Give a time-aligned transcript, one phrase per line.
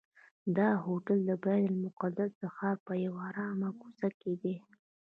[0.57, 4.55] دا هوټل د بیت المقدس د ښار په یوه آرامه کوڅه کې دی.